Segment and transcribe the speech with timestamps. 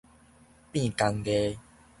[0.71, 1.59] 變工藝